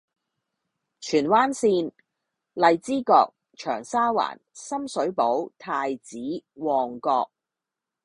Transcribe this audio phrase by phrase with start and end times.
[0.99, 1.91] 荃灣綫：
[2.55, 6.17] 荔枝角，長沙灣，深水埗，太子，
[6.55, 7.29] 旺角